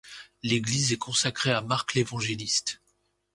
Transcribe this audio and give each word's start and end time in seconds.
L'église 0.41 0.91
est 0.93 0.97
consacrée 0.97 1.51
à 1.51 1.61
Marc 1.61 1.93
l'Évangéliste. 1.93 2.81